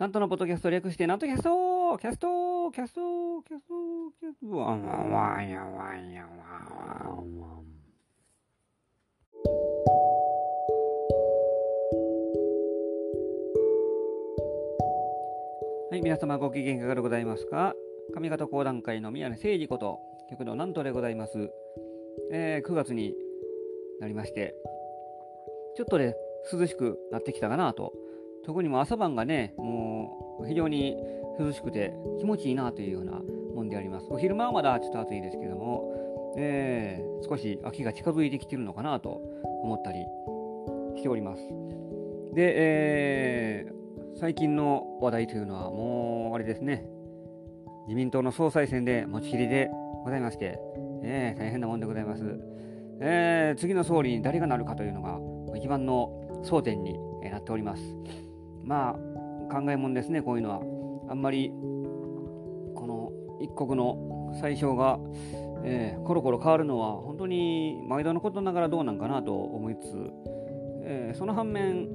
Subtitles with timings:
[0.00, 3.74] なんとのポッドキャスト略して、なんとキャストキャストキャストキャスト
[4.18, 6.30] キャストワンワンワンやワンやワン
[6.74, 7.64] ワンワン。
[15.90, 17.74] はい、皆様ご機嫌いかがでございますか
[18.14, 21.50] 上方講談会の宮根誠二こと、局のなんとでございます。
[22.32, 23.14] えー、9月に
[24.00, 24.54] なりまして、
[25.76, 26.16] ちょっとね、
[26.50, 27.92] 涼しくなってきたかなと。
[28.44, 30.96] 特にも朝晩がね、もう非常に
[31.38, 33.20] 涼しくて気持ちいいなというような
[33.54, 34.06] もんであります。
[34.10, 39.20] お昼間はまだちょっと暑いですけども、えー、少し秋が近づいてきてるのかなと
[39.62, 39.98] 思ったり
[40.96, 41.42] しております。
[42.34, 46.86] で、えー、最近の話題というのはもうあれですね、
[47.86, 49.70] 自民党の総裁選で持ちきりで
[50.04, 50.58] ございまして、
[51.02, 52.22] えー、大変なもんでございます。
[53.02, 55.18] えー、次の総理に誰がなるかというのが
[55.56, 56.98] 一番の争点に
[57.30, 57.82] なっております。
[58.64, 60.60] まあ考えもんですね、こういうのは。
[61.10, 64.98] あんまりこの一国の最小が、
[65.64, 70.10] えー、コロコロ変わるのは本当に毎度のことながらどうなんかなと思いつつ、
[70.84, 71.88] えー、その反面、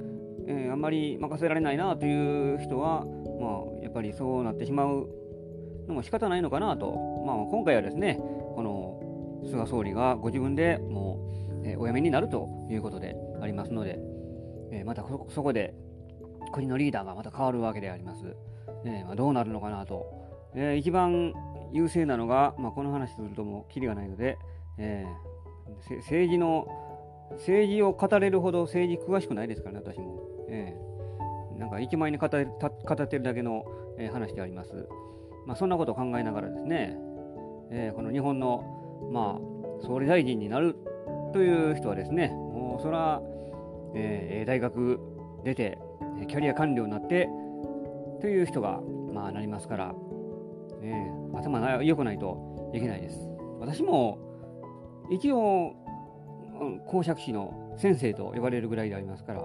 [0.46, 3.06] えー、あんまり任せられないなという人は、
[3.40, 5.08] まあ、やっぱりそうなってしまう
[5.88, 8.16] のも仕方ないのかなと、まあ、今回はですね
[8.54, 11.30] この菅総理がご自分でも
[11.64, 13.98] う、え、お辞めになるということでありますので、
[14.72, 15.74] え、またそこで
[16.52, 18.36] 国のリーダーがまた変わるわけであります。
[18.84, 20.06] えー、まあ、どうなるのかなと。
[20.54, 21.34] えー、一番
[21.72, 24.38] 優勢なのが、まあ、この話するともうきりがないので、
[24.78, 26.66] えー、政治の
[27.32, 30.20] 政治を語れるほど政治詳しくないですからね、私も。
[30.48, 33.64] えー、なんか一枚に語語ってるだけの、
[33.98, 34.88] えー、話であります。
[35.46, 36.96] まあ、そんなことを考えながらですね、
[37.70, 38.64] えー、この日本の、
[39.12, 40.76] まあ、総理大臣になる
[41.32, 43.20] という人はですね、もうそら、
[43.94, 45.00] えー、大学
[45.44, 45.78] 出て、
[46.26, 47.28] キャリア官僚になって、
[48.20, 48.80] という人が、
[49.12, 49.94] まあ、なりますから、
[50.80, 53.30] ね、頭が良くないといけないです。
[53.60, 54.18] 私も
[55.10, 55.74] 一応、
[56.86, 59.44] 公爵士の先生と呼ばれるぐらいでありますから、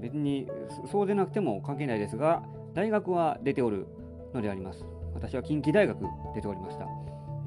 [0.00, 0.48] 別に
[0.90, 2.42] そうでなくても関係ないですが、
[2.74, 3.86] 大学は出ておる
[4.34, 4.84] のであります。
[5.14, 5.98] 私は近畿大学
[6.34, 6.86] 出ておりました。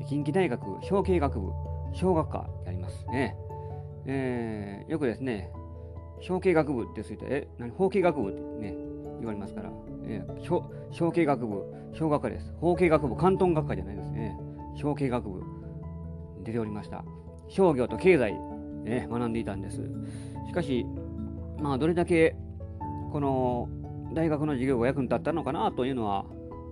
[0.07, 1.51] 近畿大学小経学部、
[1.93, 3.35] 小学科でありますね。
[4.05, 5.51] えー、よくですね、
[6.21, 8.75] 小経学部ってついて、え、何、法経学部ってね、
[9.19, 9.71] 言われますから、
[10.05, 11.63] えー、小小経学部、
[11.93, 12.53] 小学科です。
[12.57, 14.37] 法経学部、関東学科じゃないですね。
[14.75, 15.41] 小経学部、
[16.43, 17.03] 出ておりました。
[17.47, 18.33] 商業と経済、
[18.83, 19.81] ね、学んでいたんです。
[20.47, 20.85] しかし、
[21.59, 22.35] まあ、どれだけ、
[23.11, 23.69] この、
[24.13, 26.25] 大学の授業が役に立ったのかなというのは、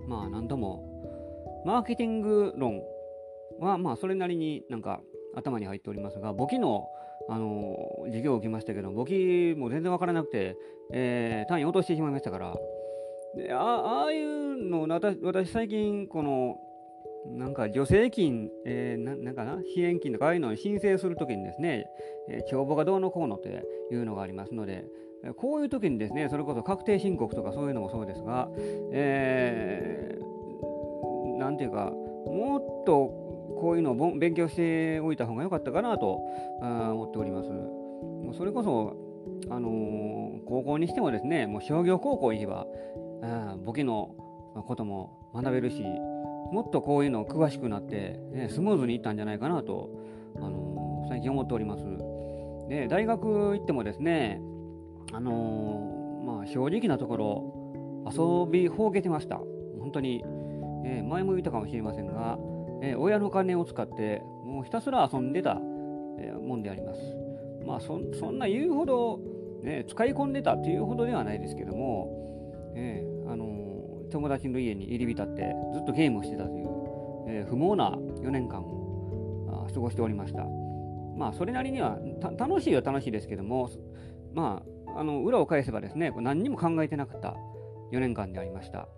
[0.06, 2.82] まあ、なんとも、マーケティング論
[3.60, 5.00] は、まあ、それなりになんか
[5.34, 6.88] 頭に入っておりますが、簿記の
[7.28, 10.56] あの授業を受けましたけど、簿記も全然わからなくて、
[10.92, 12.56] えー、単位落としてしまいましたから、
[13.36, 16.56] であああいうの私、私最近、この、
[17.26, 21.86] なんか助成金、えー、ななんかな、支援金とかああいうのを申請するときにですね、
[22.30, 23.48] えー、帳簿がどうのこうのって
[23.90, 24.84] いうのがありますので、
[25.36, 28.48] こういう時にですね、それこそ確定申告とかそういうのもそうですが、
[28.92, 31.92] えー、なんていうか、
[32.26, 33.27] もっと
[33.58, 36.14] こういうのを勉強しておいた方が良かったかなと
[36.60, 37.50] 思っております。
[37.50, 38.96] もうそれこそ、
[39.50, 42.66] あのー、高校にしてもですね、もう商業高校行けば、
[43.64, 44.14] 簿記の
[44.66, 45.82] ことも学べるし、
[46.52, 49.90] もっとこういうの詳しくなって、ね、スムーズにいったんじゃないかなと、
[50.36, 51.84] あのー、最近思っております。
[52.68, 54.40] で、大学行ってもですね、
[55.12, 57.54] あのー、まあ、正直なところ、
[58.10, 59.40] 遊びほうけてました。
[59.78, 60.24] 本当に、
[60.84, 62.38] え前も言ったかもしれませんが、
[62.82, 65.58] えー、親の金を使ってもうひたすら遊んでた、
[66.18, 67.00] えー、もんであります。
[67.66, 69.20] まあそそんな言うほど、
[69.62, 73.46] ね、使い込んでたっていうほどではないですけども、えー、あの、
[74.10, 76.68] 友達の家に入り浸ってずっとゲームをしてたという、
[77.28, 80.44] え不毛な4年間を過ごしておりました。
[81.16, 81.98] まあそれなりには
[82.38, 83.68] 楽しいは楽しいですけども、
[84.32, 87.34] まあ、あの裏を返せばですね、何にも考えてなかった
[87.92, 88.88] 4年間でありました。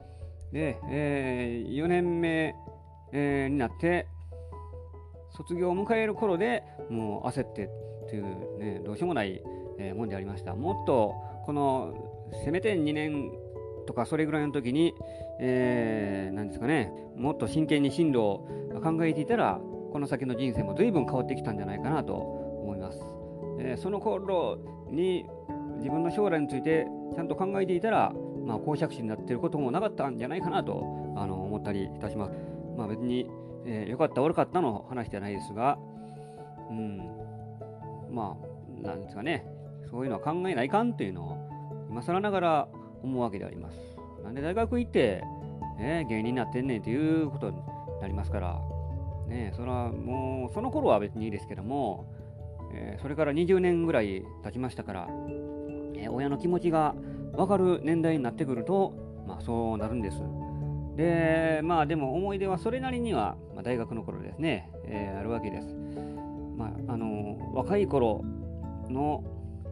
[0.52, 2.54] で、えー、4年目
[3.12, 4.06] えー、になって
[5.36, 7.70] 卒業を迎える頃でもう焦って
[8.08, 9.42] という、ね、どうしようもない、
[9.78, 11.14] えー、もんでありましたもっと
[11.46, 11.94] この
[12.44, 13.30] せめて2年
[13.86, 14.94] とかそれぐらいの時に、
[15.40, 18.48] えー、なんですかねもっと真剣に進路を
[18.82, 19.60] 考えていたら
[19.92, 23.00] この先の人生も随分変わってきたんじゃないかなと思います、
[23.60, 24.58] えー、その頃
[24.90, 25.24] に
[25.78, 28.12] 自分の将来についてちゃんと考えていたら、
[28.46, 32.49] まあ、公爵士になっていることもなかったんじゃないかなとあの思ったりいたします。
[32.80, 33.26] まあ別に、
[33.66, 35.78] えー、良かった悪かったの話じゃないですが、
[36.70, 36.98] うん、
[38.10, 38.38] ま
[38.82, 39.44] あ、なんですかね、
[39.90, 42.68] そういうのは考えないかんというのを、今更ながら
[43.02, 43.76] 思うわけであります。
[44.24, 45.22] なんで大学行って、
[45.78, 47.58] ね、芸人になってんねんということに
[48.00, 48.58] なりますから、
[49.26, 52.10] ね、それはもう、その頃は別にいいですけども、
[52.72, 55.08] えー、それから20年ぐらい経ちましたから、
[55.96, 56.94] えー、親の気持ちが
[57.34, 58.94] 分かる年代になってくると、
[59.26, 60.22] まあ、そうなるんです。
[61.00, 65.66] で、まあでも思い出はそれなりには、まあ、大学の頃ですね、えー、あるわけです。
[66.58, 68.22] まあ、あの若い頃
[68.90, 69.24] の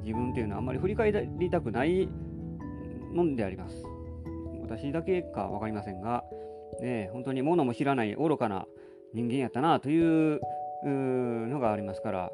[0.02, 2.08] 自分というのはあんまり振り返りたくない
[3.12, 3.84] もんであります。
[4.62, 6.24] 私だけか分かりませんが、
[6.80, 8.66] ね、本当に物も知らない愚かな
[9.12, 10.40] 人間やったなという
[10.84, 12.30] のがありますから、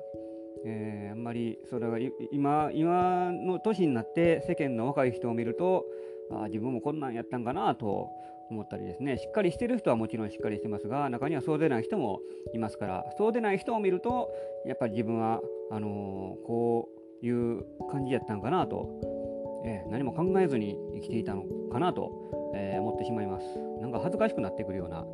[0.64, 1.98] えー、あんまりそれが
[2.30, 5.84] 今今の年になって世間の若い人を見ると
[6.30, 8.10] あ自分もこんなんやったんかなと
[8.50, 12.20] 思ったりですねしっかりしてる人はもちろんしっかりしてますが中にはそうでない人も
[12.52, 14.30] いますからそうでない人を見ると
[14.66, 16.88] やっぱり自分はあのー、こ
[17.22, 23.46] ういう感じやったんかなと、えー、何も考えずに生きていたのかなと、えー、思ってしまいます。
[23.80, 25.04] なんか恥ずかしくなってくるような、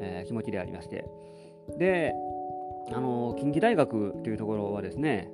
[0.00, 1.04] え気持ちでありまして。
[1.78, 2.14] で
[2.92, 5.28] あの近畿大学というところはですね、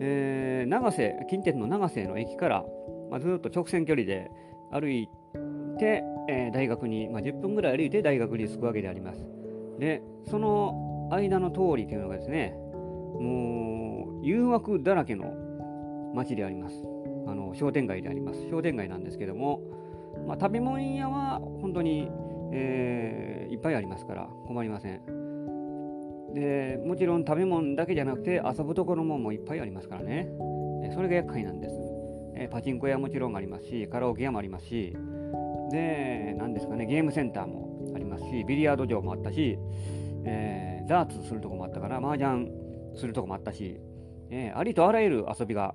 [0.00, 2.64] えー、長瀬近鉄の長瀬の駅から、
[3.08, 4.28] まあ、ずっと直線距離で
[4.72, 5.12] 歩いて、
[5.84, 9.26] えー、大学に、まあ、10分ぐらい歩いて大学に着くわけであります。
[9.78, 12.54] で、その間の通りというのがですね、
[13.20, 15.32] もう誘惑だらけの
[16.14, 16.76] 街であります。
[17.26, 18.48] あの商店街であります。
[18.48, 19.60] 商店街なんですけども、
[20.26, 22.08] まあ、食べ物屋は本当に、
[22.52, 25.16] えー、いっぱいありますから困りません。
[26.34, 30.28] でもちろん食べ物だけじゃなくて遊ぶところももういっぱいありますからね、
[30.94, 31.74] それが厄介なんです、
[32.34, 34.94] えパチンコ屋もちろんありますしカラオケ屋もありますし
[35.70, 39.58] で何ですかねゲームセンターもありますしビリヤード場もあったし、
[40.24, 42.48] えー、ダーツするとこもあったから麻雀
[42.96, 43.80] するとこもあったし、
[44.30, 45.74] えー、ありとあらゆる遊びが、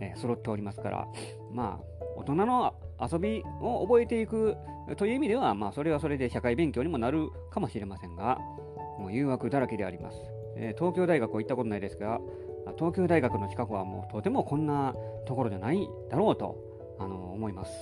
[0.00, 1.06] えー、揃っておりますから
[1.52, 4.56] まあ大人の遊びを覚えていく
[4.96, 8.38] という意味では、まあ、それはそれで社会勉強にもなるかもしれませんが、
[8.98, 10.18] もう誘惑だらけであります。
[10.56, 12.20] え、東京大学は行ったことないですが、
[12.78, 14.94] 東京大学の近くはもうとてもこんな
[15.26, 16.56] ところじゃないだろうと
[16.98, 17.72] あの思います。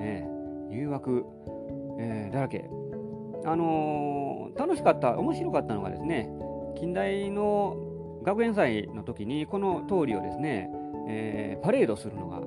[0.00, 0.37] えー、
[0.70, 1.24] 誘惑、
[1.98, 2.68] えー、だらけ。
[3.44, 6.30] あのー、楽しかった、面白かったのがですね、
[6.76, 7.76] 近代の
[8.22, 10.70] 学園祭の時にこの通りをですね、
[11.08, 12.40] えー、パレードするのが、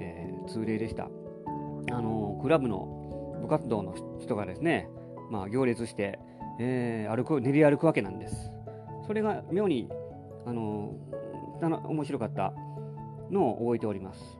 [0.00, 1.08] えー、通例でした。
[1.90, 4.88] あのクラブの部活動の人がですね、
[5.30, 6.18] まあ、行列して、
[6.58, 8.50] えー、歩く練り歩くわけなんです。
[9.06, 9.90] それが妙に
[10.46, 10.94] あの
[11.60, 12.52] 面白かった
[13.30, 14.38] のを覚えております。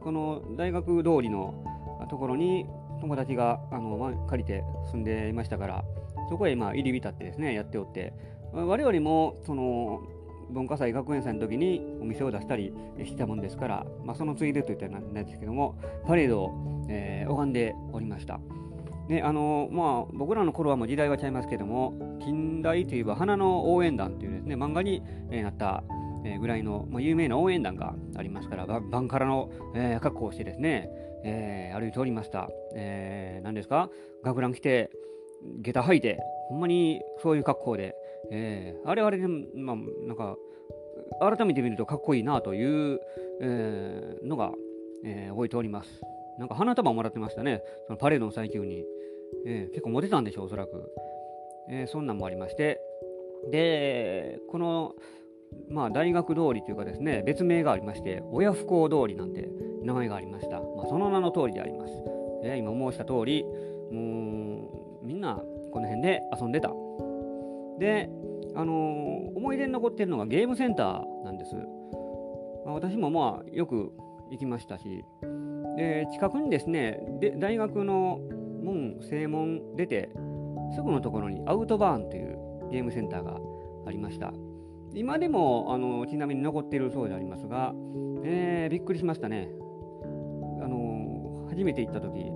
[0.00, 1.64] この大学通りの
[2.10, 2.66] ところに
[3.00, 5.84] 友達があの、まあ、借りて住んでいましたから
[6.28, 8.12] そこへまあ入り浸ってですねやっておって
[8.52, 10.02] 我々もその
[10.50, 12.72] 文化祭学園祭の時にお店を出したり
[13.04, 15.76] したもんですから、まあ、そのついでといったらなんですけども
[16.06, 18.40] パレードを、えー、拝んでおりました。
[19.08, 25.82] ねあのまあ、僕らの頃はもう時代はちゃいますけども近代といえば花の応援団というですね漫画になった
[26.38, 30.90] ぐらいの、まあ、有名な応援団がありますからバンカラの、えー、格好をしてですね、
[31.24, 33.90] えー、歩いておりました、えー、何ですか？
[34.22, 34.90] 学ラン着て
[35.62, 36.18] 下駄履いて
[36.48, 37.94] ほんまにそういう格好で、
[38.30, 39.76] えー、あれあれで、まあ、
[40.06, 40.36] なんか
[41.20, 43.00] 改めて見るとかっこいいなという、
[43.40, 44.52] えー、のが、
[45.04, 46.02] えー、覚えております。
[46.38, 47.62] なんか花束もらってましたね。
[47.86, 48.84] そのパレードの最中に。
[49.46, 50.92] えー、結構モテたんでしょう、おそらく。
[51.70, 52.80] えー、そんなんもありまして、
[53.52, 54.94] で、この、
[55.68, 59.48] まあ、大学通りというかですね、別名がありまして、親不孝通りなんて
[59.82, 60.60] 名前がありました。
[60.60, 61.92] まあ、その名の通りであります。
[62.42, 63.44] えー、今申した通り、
[63.90, 66.70] もう、みんなこの辺で遊んでた。
[67.78, 68.10] で、
[68.54, 71.54] あのー、思い出に残ってるのがゲームセンターなんです。
[72.64, 73.92] まあ、私もまあ、よく
[74.30, 75.04] 行きましたし、
[75.76, 78.20] で近くにですねで大学の
[78.62, 80.10] 門、正門出て、
[80.74, 82.38] すぐのところにアウトバーンという
[82.70, 83.38] ゲームセンターが
[83.86, 84.32] ありました。
[84.92, 87.72] 今でもあのちなみに残っているそうでありますが、
[88.24, 89.48] えー、びっくりしましたね。
[91.60, 92.32] 初めて行った時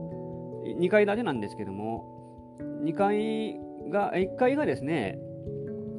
[0.79, 3.59] 2階建てなんですけども、2階
[3.91, 5.19] が、1階がですね、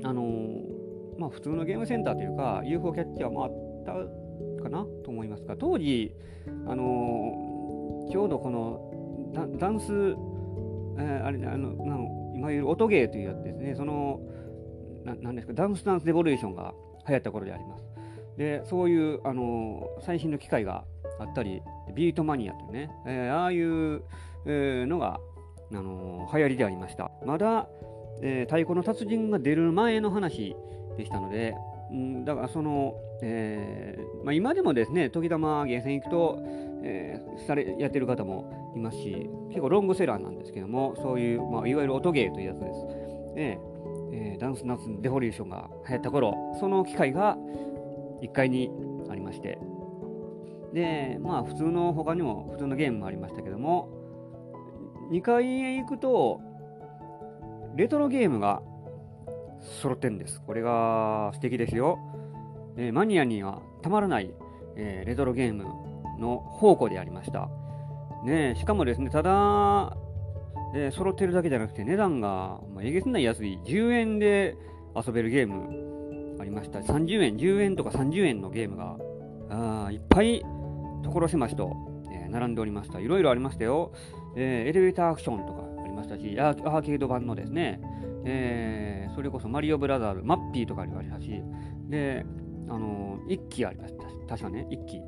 [0.04, 0.24] あの
[1.18, 3.52] まあ、普通のゲームセンターというか、UFO キャッチャーもあっ
[3.86, 6.14] たかなと思いますが、当時、
[6.68, 11.74] あのちょうどこのダンス、えー、あれあの
[12.38, 14.20] いわゆる音芸というやつですね、その、
[15.04, 16.76] ななんですか、ダンスダンスレボリューションが
[17.08, 17.84] 流行った頃であります。
[18.38, 20.84] で、そういう、あの最新の機械が
[21.20, 21.62] あったり、
[21.94, 24.04] ビートマニアというね、えー、ああいう、
[24.46, 25.20] えー、のが、
[25.74, 27.12] あの流行りでありました。
[27.26, 27.68] まだ、
[28.22, 30.56] えー、太鼓の達人が出る前の話
[30.98, 31.56] でしたので、
[31.94, 36.40] ん、だからその、えー、まあ、今でもですね、時たまゲーセン行くと、
[36.84, 42.88] えー、されやってる方もいますし、結構ロングセラーなんですけども、そういう、まあ、いわゆる音ゲーというやつです。
[43.38, 47.38] えー、ダンスナスデフォリューションが流行った頃、その機会が
[48.22, 48.72] 1階に
[49.10, 49.58] ありまして、
[50.76, 53.90] で、まあ普通の他にも普通のゲームもありましたけども、
[55.10, 56.42] 2階へ行くと、
[57.76, 58.62] レトロゲームが
[59.82, 60.42] 揃ってんです。
[60.42, 61.98] これが素敵ですよ。
[62.78, 64.34] えー、マニアにはたまらない、
[64.76, 65.64] えー、レトロゲーム
[66.20, 67.50] の宝庫でありました。
[68.26, 69.96] ね、しかもですね、ただ、
[70.76, 74.58] えー、揃ってるだけじゃなくて値段が、まあ、えげつない安い10円で
[74.94, 76.80] 遊べるゲームありました。
[76.80, 78.98] 30円、10円とか30円のゲームが
[79.50, 80.44] あいっぱい
[81.06, 81.72] 所狭しと、
[82.12, 83.00] えー、並んでおりました。
[83.00, 83.92] いろいろありましたよ。
[84.36, 87.80] えー、エレベーターアクションとかありましたし、アーケード版のですね、
[88.26, 91.42] えー、それこそマリオブラザーズ、マッピーとかありましたし、
[91.90, 92.26] で、
[92.68, 94.04] あのー、一機ありました。
[94.28, 95.02] 確かね、一機。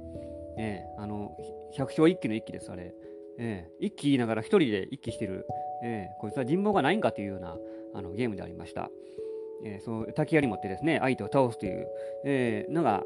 [0.57, 1.35] えー、あの、
[1.73, 2.93] 百姓一機の一機です、あれ。
[3.39, 5.45] えー、一機言いながら一人で一機してる、
[5.83, 7.55] えー、こいつは人望がないんかというような
[7.93, 8.89] あのゲームでありました。
[9.63, 11.87] えー、その滝槍持ってですね、相手を倒すという、
[12.25, 13.03] えー、のが、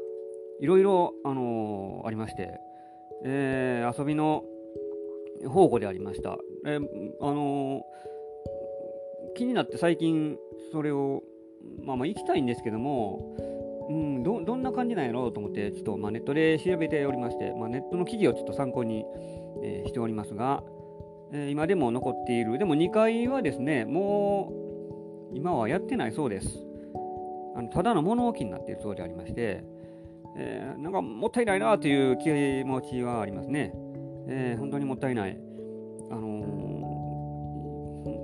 [0.60, 2.60] いろいろ、あのー、ありまして、
[3.24, 4.44] えー、遊びの
[5.44, 6.38] 宝庫でありました。
[6.66, 6.80] えー、
[7.20, 7.82] あのー、
[9.34, 10.36] 気になって最近
[10.72, 11.22] それを、
[11.84, 13.36] まあまあ行きたいんですけども、
[13.88, 19.04] うん、どどんな感じなんやろうと思って、ちょっとまあネットで調べておりまして、まあ、ネットの記事をちょっと参考に、
[19.62, 20.62] えー、しておりますが、
[21.32, 24.52] えー、今でも残っている、でも2階はですね、も
[25.32, 26.66] う今はやってないそうです。
[27.54, 29.64] あのただの物置になっているそうでありまして、
[30.36, 32.30] えー、なんかもったいないなという気
[32.64, 33.72] 持ちはありますね。
[34.28, 35.38] えー、本当にもったいない。
[36.10, 36.22] あのー、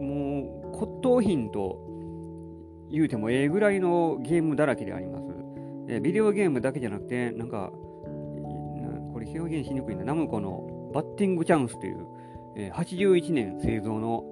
[0.03, 1.89] もう骨董品と
[2.91, 5.25] 言うてもええぐらいのゲームだらけであります。
[5.89, 7.73] えー、ビデオゲームだけじゃなくて、なんか、
[9.13, 12.07] これ表現しにくいな、ナムコのバッティングチャンスという、
[12.57, 14.25] えー、81年製造の、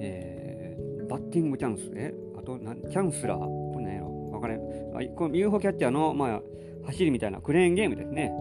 [0.00, 4.58] えー、バッティングチャンス、えあとな、チャンスラー、これ何やろわからん。
[4.58, 4.60] あ
[5.14, 6.42] この UFO キャッチャーの、まあ、
[6.86, 8.32] 走りみたいなクレーンゲームですね。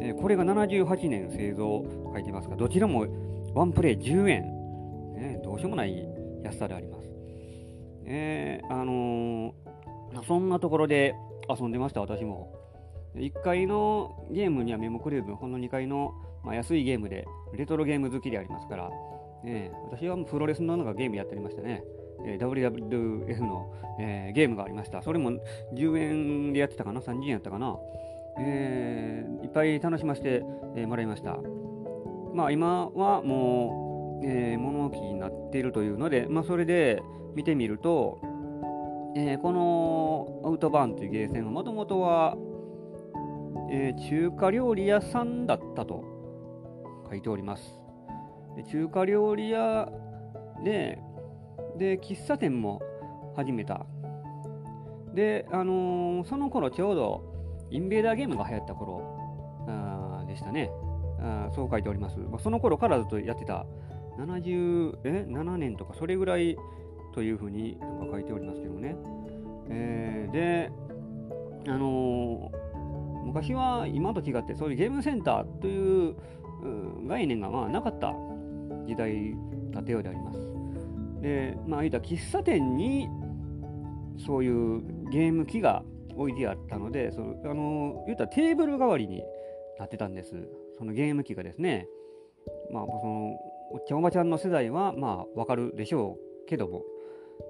[0.00, 3.06] え、これが78年製造書いてますが、どちらも
[3.54, 4.42] ワンプレイ10円。
[5.14, 6.08] ね、どうしようもない
[6.42, 7.08] 安さであります。
[8.04, 11.14] えー、あのー、そんなところで
[11.48, 12.52] 遊んでました、私も。
[13.14, 18.90] 1階のゲームには目もくれず、この2階の、まあ、安いゲームで、レトロゲーム好きでありますから、
[19.44, 21.82] えー、私はプロレスの中ゲームやっておりましたね。
[22.24, 25.02] え WWF の、えー、ゲームがありました。
[25.02, 25.32] それも
[25.74, 27.76] 10円でやってたかな ?30 円やったかな、
[28.38, 30.44] えー、いっぱい楽しませて、
[30.76, 31.38] えー、もらいました。
[32.34, 37.02] まあ今はもう、えー、物置になっているというので、まあそれで
[37.34, 38.20] 見てみると、
[39.14, 42.36] えー、このアウトバーンというゲーセンはもともとは、
[43.70, 46.04] えー、中華料理屋さんだったと
[47.10, 47.82] 書いております。
[48.56, 49.90] で中華料理屋
[50.64, 50.98] で、
[51.78, 52.82] で、喫茶店も
[53.36, 53.86] 始めた。
[55.14, 57.32] で、あのー、その頃ちょうど
[57.70, 60.70] インベーダーゲームが流行った頃あでしたね
[61.20, 61.50] あ。
[61.54, 62.18] そう書いております。
[62.18, 63.66] まあ、その頃からずっとやってた
[64.18, 66.56] 77年とかそれぐらい
[67.14, 68.96] というふうになんか書いておりますけどね。
[69.68, 70.70] えー、で、
[71.68, 76.16] あのー、昔は今と違ってそういうゲームセンターという
[77.06, 78.12] 概念がまあなかった
[78.86, 79.34] 時代
[79.70, 80.51] だったようであります。
[81.22, 83.08] で、まあ、言うた喫茶店に
[84.26, 85.82] そういうゲーム機が
[86.14, 89.22] 置いてあったので、そのあの言うたらテーブル代わりに
[89.78, 90.34] なってたんです。
[90.76, 91.86] そのゲーム機がですね。
[92.72, 93.36] まあ、その
[93.72, 96.82] おっちゃんおばちゃんの世代はまあわかるでしょうけども、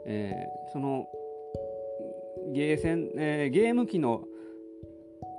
[0.06, 1.06] えー、その
[2.54, 4.24] ゲーセン、えー、ゲーム機の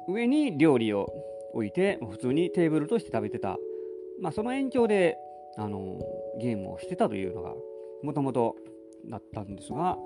[0.08, 1.08] 上に料理を
[1.54, 3.58] 置いて普通にテーブルとして食べてた、
[4.22, 5.18] まあ、その延長で
[5.58, 6.00] あの
[6.42, 7.54] ゲームをしてたというのが
[8.04, 8.56] もともと
[9.10, 9.98] だったんですが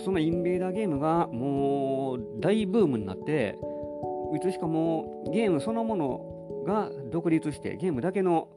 [0.00, 3.58] そのインベーダーゲームがもう大ブームになって
[4.34, 8.48] いつしかもゲームそのものが独立してゲームだけの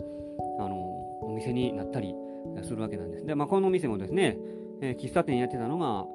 [0.60, 0.76] あの
[1.22, 2.16] お店になったり
[2.64, 3.26] するわけなんです。
[3.26, 4.38] で、まあ、このお店もですね、
[4.82, 6.06] えー、喫茶店やってたのが、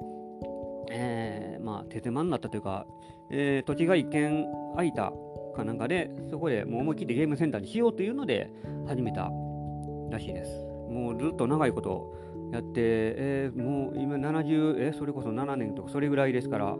[0.91, 2.85] えー、まあ、手狭になったというか、
[3.29, 5.11] えー、土地が一見空いた
[5.55, 8.49] かなんかで、そこでもう思い切ってゲームセンターにしようというので
[8.87, 9.29] 始めた
[10.09, 10.51] らしいです。
[10.89, 12.13] もうずっと長いこと
[12.51, 16.75] やって、えー、もう今70、えー、それこそ7年とかそれぐらいですから、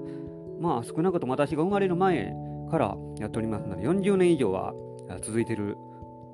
[0.60, 2.34] まあ少なくとも私が生まれる前
[2.70, 4.74] からやっておりますので、40年以上は
[5.22, 5.78] 続いている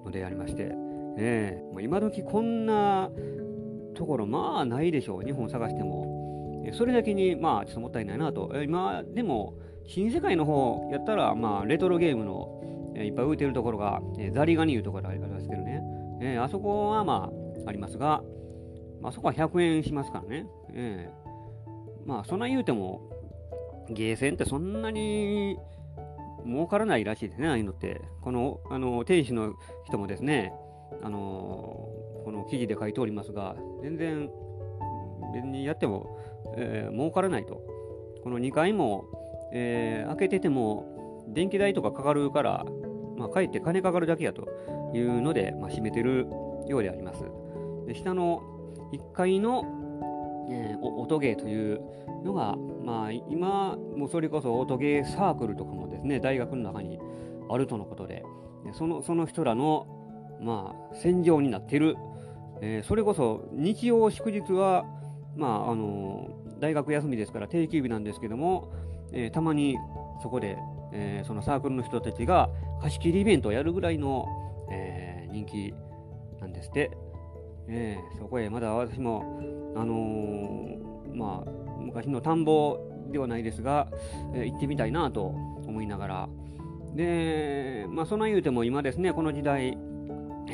[0.05, 0.71] のでありまして、
[1.17, 3.09] えー、もう今時こんな
[3.95, 6.17] ところ、まあないでしょう、日本探しても。
[6.73, 8.51] それだけに、まあ、ちょっともったいないなと。
[8.61, 9.53] 今でも
[9.85, 12.53] 新世界の方やったら、まあ、レトロゲームの、
[12.95, 14.01] いっぱい浮いてるところが、
[14.33, 15.81] ザリガニいうところがありますけどね、
[16.19, 17.31] えー、あそこはま
[17.65, 18.23] あありますが、
[19.01, 23.01] まあそこは100円しますからね、えー、まあそんな言うても、
[23.89, 25.57] ゲーセンってそんなに
[26.45, 28.01] 儲からないらしいですね、ああいうのって。
[28.21, 29.53] この、あの、店主の
[29.85, 30.53] 人もですね、
[31.03, 31.19] あの
[32.23, 34.29] この記事で書いておりますが、全然、
[35.33, 36.17] 別にやっても、
[36.57, 37.61] えー、儲からないと。
[38.23, 39.05] この2階も、
[39.53, 42.65] えー、開けてても、電気代とかかかるから、
[43.17, 44.47] まあ、かえって金かかるだけやと
[44.93, 46.27] いうので、まあ、閉めてる
[46.67, 47.23] ようであります。
[47.85, 48.41] で下の
[48.93, 49.63] 1階の、
[50.49, 51.81] えー、音ゲーという
[52.23, 56.99] のが、まあ、今、もそれこそ音ゲーサークルとかもですね、大学の中に
[57.49, 58.23] あるとのことで、
[58.73, 59.87] そのその人らの、
[60.41, 61.95] まあ、戦場になっている、
[62.61, 64.85] えー、それこそ日曜祝日は、
[65.35, 66.29] まああの、
[66.59, 68.71] 大学休みですから定休日なんですけども、
[69.11, 69.77] えー、たまに
[70.21, 70.57] そこで、
[70.93, 72.49] えそのサークルの人たちが
[72.81, 74.25] 貸し切りイベントをやるぐらいの、
[74.71, 75.73] え人気
[76.39, 76.91] なんですって、
[77.67, 80.77] えそこへまだ私も、あの
[81.13, 82.79] まあ、昔の田んぼ
[83.11, 83.87] ではないですが、
[84.33, 86.29] え行ってみたいなと思いながら。
[86.95, 89.77] で、まあ、そんな言うても今ですねこの時代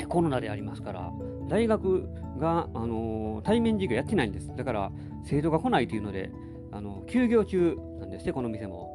[0.08, 1.10] コロナでありますから
[1.48, 4.54] 大学が、あの対面授業やってないんです。
[4.56, 4.92] だから
[5.24, 6.30] 生徒が来ないというので
[6.72, 8.90] あの休業中なんですねこの店も、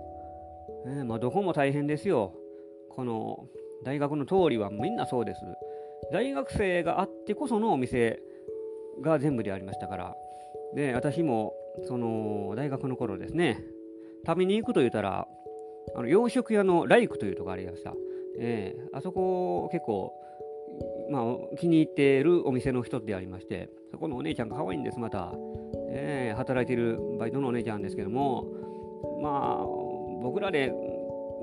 [0.86, 2.34] えー、まあ、どこも大変ですよ。
[2.90, 3.46] この
[3.84, 5.42] 大学の通りはみんなそうです。
[6.12, 8.22] 大学生があってこそのお店
[9.02, 10.16] が全部でありましたから
[10.76, 11.54] で私も
[11.88, 13.64] その大学の頃ですね
[14.26, 15.28] 食べに行くと言ったら
[15.96, 17.94] あの洋食屋のライクというところありました、
[18.40, 20.14] えー、あそこ結構
[21.10, 25.34] まあ、気に入っているお店の一つでありまして、そこのお姉ちゃんが可愛いんです、また。
[25.92, 28.46] えー、働いているバイトのお姉ちゃんですけども、
[29.22, 29.66] まあ、
[30.22, 30.72] 僕らで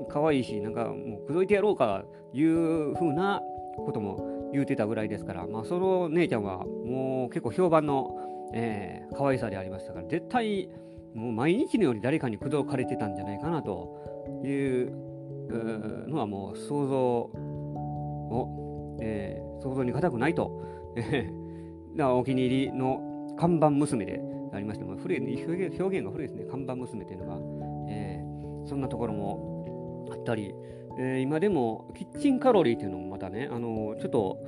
[0.09, 3.41] 可愛いし、なんかもう口説いてやろうかいうふうな
[3.75, 8.15] ことも言うてたぐらいですから、まあ、その姉ちゃんはもう結構評判の、
[8.53, 10.69] えー、可愛さでありましたから、絶対
[11.13, 14.91] もう毎日のように誰かに口説かれてたんじゃないかなという
[16.07, 20.63] のはもう想像を、えー、想像に難くないと、
[20.95, 24.21] えー、お気に入りの看板娘で
[24.53, 26.45] ありましても古い表現が古いですね。
[26.45, 27.39] 看板娘というのが、
[27.89, 30.53] えー、そんなところもあったり、
[30.97, 34.39] えー、今でもキッチンカロリーというのもまたね、あのちょっと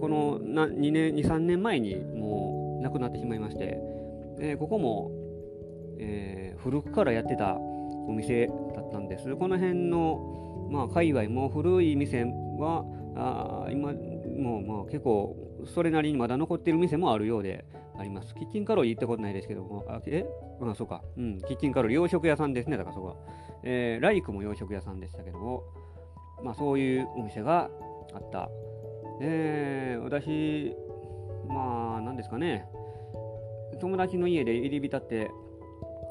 [0.00, 3.78] このな2年23年前にもうなくなってしまいまして、
[4.38, 5.10] えー、ここも、
[5.98, 9.34] え、古くからやってたお店だったんです。
[9.36, 12.84] この辺の、まあ、界隈も古い店は
[13.16, 17.64] あ今もう、まあ、結構それなりにまだ残ってる店もあるようで
[17.96, 18.34] あります。
[18.34, 20.26] キッチンカロリー行ったことないですけども、あ、え？
[20.60, 21.02] あ、そうか。
[21.16, 23.16] うん、キッチンカロリー洋食屋さんですね、だからそこは。
[23.62, 25.62] えー、ライクも洋食屋さんでしたけども、
[26.42, 27.70] まあそういうお店が
[28.12, 28.48] あった。
[29.20, 30.74] えー、私、
[31.48, 32.66] まあ、なんですかね、
[33.80, 35.30] 友達の家で入り浸って、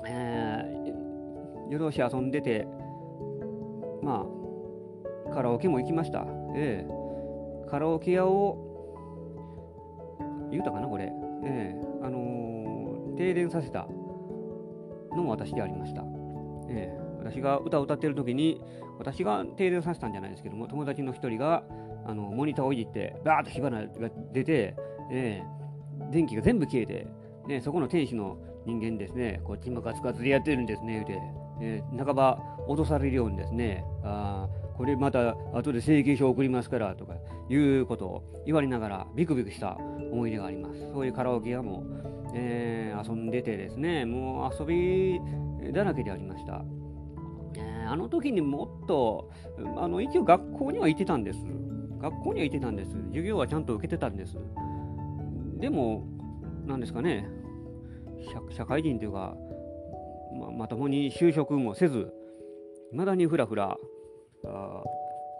[0.08, 2.68] えー、夜通し遊んでて、
[4.02, 4.26] ま
[5.30, 6.26] あ、カラオケも行きました。
[6.56, 7.02] えー
[7.70, 8.58] カラオケ屋を、
[10.52, 11.14] 言うたかな、これ。
[13.22, 13.88] 停電させた
[15.16, 16.04] のも私でありました。
[16.70, 18.60] えー、私が歌を歌ってる時に、
[18.98, 21.64] 私が停電させたんじゃないですけども、友達の一人が、
[22.04, 24.76] あのモニターをいじって、バーッと火花が出て、
[25.12, 27.06] えー、電気が全部消えて、
[27.48, 31.22] ね、そこの店主の人間ですね、こっちもガツガツでやってるんですね、言うて、
[31.62, 37.14] えー、半ば脅されるようにですね、あこれまた後で請求書送りますからとか
[37.50, 39.78] いうことを言われながらビクビクした
[40.12, 40.92] 思い出があります。
[40.92, 41.84] そういうカラオケ屋も、
[42.34, 45.20] えー、遊んでてですね、もう遊び
[45.74, 46.64] だらけでありました。
[47.56, 49.30] えー、あの時にもっと、
[49.78, 51.40] あの一応学校には行ってたんです。
[52.00, 52.92] 学校には行ってたんです。
[53.10, 54.38] 授業はちゃんと受けてたんです。
[55.60, 56.06] でも、
[56.66, 57.28] なんですかね、
[58.50, 59.36] 社会人というか、
[60.40, 62.14] ままともに就職もせず、
[62.92, 63.78] いまだにふらふら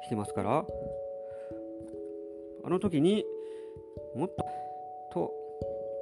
[0.04, 0.66] してますから
[2.64, 3.26] あの時に
[4.16, 4.46] もっと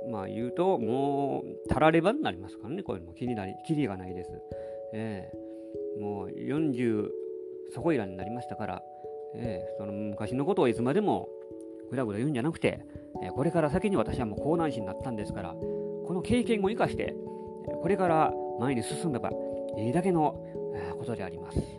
[0.10, 4.32] まあ言うともうたらればになりますからねこれも気になりきりがないです、
[4.94, 7.10] えー、もう40
[7.74, 8.84] そこいらになりましたから、
[9.36, 11.30] えー、その昔のことをいつまでも
[11.90, 12.86] ぐだぐだ言うんじゃなくて、
[13.24, 17.16] えー、これから先に私はもう高難士になったんですからこの経験を生かして
[17.82, 19.32] これから前に進めば
[19.78, 20.36] いいだけの
[20.98, 21.79] ことであります。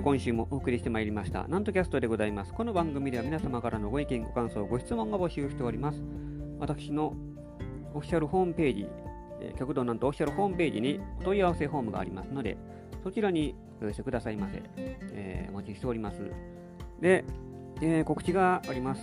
[0.00, 2.54] で今週もお送りしてまいりました、なんとキャストでございます。
[2.54, 6.02] この番組では皆様からのご意見、ご感想、ご質問が募集しております。
[6.58, 7.12] 私の
[7.92, 8.88] オフィシャルホームページ、
[9.42, 12.56] え、極道なんとオフィシャルホームページにお問い合わせフォームがありますので、
[13.04, 14.62] そちらにお寄せくださいませ。
[14.78, 16.22] えー、お待ちしております。
[17.02, 17.26] で、
[17.82, 19.02] えー、告知があります。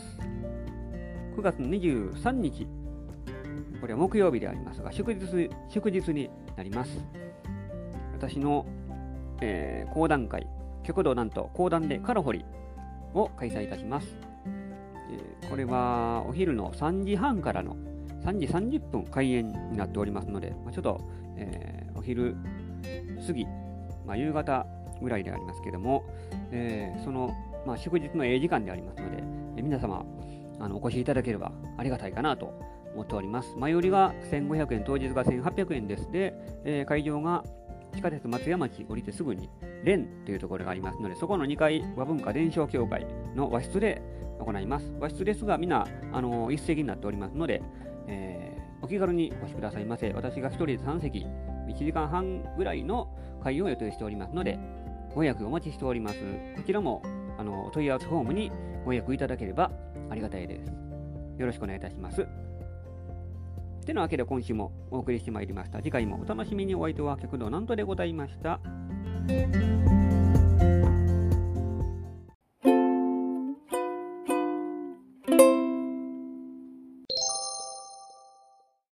[1.36, 2.68] 9月23日、
[3.80, 7.06] これは木曜日でありますが、祝日祝日になります。
[8.14, 8.66] 私の、
[9.42, 10.48] えー、講談会、
[10.88, 12.46] 極道なんと講談でカラホリ
[13.14, 14.08] を開催いたします。
[15.12, 17.76] えー、これはお昼の3時半からの
[18.24, 21.02] 3時30分開演になっておりますので、まあ、ちょっと、
[21.36, 22.38] えー、お昼
[23.28, 23.46] 過ぎ、
[24.06, 24.66] まあ、夕方
[25.02, 26.06] ぐらいでありますけども、
[26.52, 27.34] えー、その、
[27.66, 29.18] まあ、祝日の営時間でありますので、
[29.58, 30.06] えー、皆様
[30.62, 32.54] あのお越しいただければありがたいかなと
[32.94, 33.54] 思っております。
[33.58, 36.10] 前売りが1500円、当日が1800円です。
[36.12, 37.44] で、えー、会場が
[37.98, 39.50] 地下鉄松山町降りてすぐに
[39.84, 44.02] 連というところがありますので、そこの2階和文化伝承協会の和室で
[44.40, 44.94] 行います。
[45.00, 47.62] 和室ですが、皆あの一席になっておりますので、
[48.08, 50.12] えー、お気軽にお越しくださいませ。
[50.14, 51.26] 私が1人で3席、
[51.68, 53.10] 1時間半ぐらいの
[53.44, 54.60] 会を予定しておりますので、
[55.16, 56.20] ご予約お待ちしております。
[56.56, 57.02] こちらも
[57.40, 58.52] あの問い合わせフォームに
[58.86, 59.72] ご予約いただければ
[60.12, 60.72] ありがたいです。
[61.40, 62.47] よろしくお願いいたします。
[63.88, 65.80] てなわけで今週もお送りしてまいりました。
[65.80, 68.60] 次回もお楽しみにお相手は極道なんとでございました。